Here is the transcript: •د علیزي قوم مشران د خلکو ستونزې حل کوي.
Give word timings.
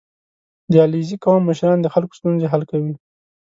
•د 0.71 0.73
علیزي 0.85 1.17
قوم 1.23 1.41
مشران 1.49 1.77
د 1.81 1.87
خلکو 1.93 2.17
ستونزې 2.19 2.47
حل 2.53 2.63
کوي. 2.71 2.93